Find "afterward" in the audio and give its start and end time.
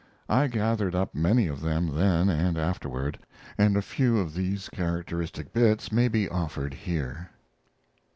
2.57-3.19